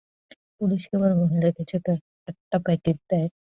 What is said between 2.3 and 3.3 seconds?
Packet দেয়।